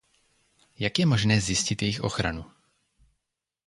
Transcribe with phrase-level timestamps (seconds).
[0.79, 2.45] Jak je možné zjistit jejich ochranu?